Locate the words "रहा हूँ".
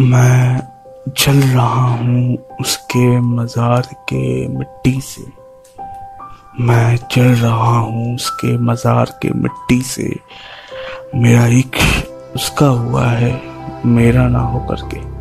1.40-2.38, 7.34-8.14